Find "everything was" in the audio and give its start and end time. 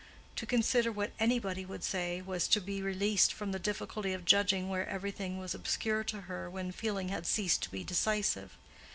4.89-5.53